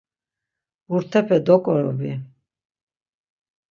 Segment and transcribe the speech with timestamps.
[0.89, 2.13] Burtepe doǩorobi!”